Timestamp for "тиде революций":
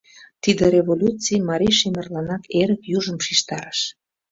0.43-1.37